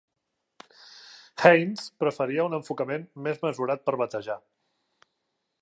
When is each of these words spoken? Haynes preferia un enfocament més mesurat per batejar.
Haynes 1.43 1.85
preferia 2.05 2.47
un 2.51 2.57
enfocament 2.61 3.07
més 3.29 3.47
mesurat 3.47 3.87
per 3.91 3.99
batejar. 4.07 4.43